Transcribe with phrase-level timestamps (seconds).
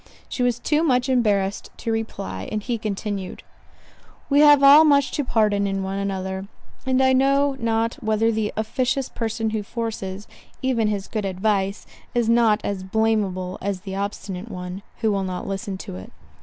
[0.27, 3.43] She was too much embarrassed to reply, and he continued,
[4.31, 6.47] "We have all much to pardon in one another:
[6.87, 10.27] and I know not whether the officious person who forces,
[10.63, 11.85] even his good advice,
[12.15, 16.11] is not as blameable as the obstinate one, who will not listen to it.